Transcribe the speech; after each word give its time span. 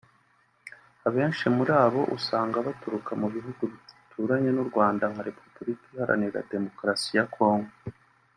Abenshi 1.07 1.45
muri 1.57 1.73
bo 1.93 2.01
usanga 2.17 2.57
baturuka 2.67 3.11
mu 3.21 3.27
bihugu 3.35 3.61
bituranye 3.71 4.49
n’u 4.53 4.65
Rwanda 4.69 5.03
nka 5.11 5.23
Repubukika 5.27 5.85
iharanira 5.93 6.47
Demukarasi 6.51 7.11
ya 7.17 7.25
Congo 7.35 7.71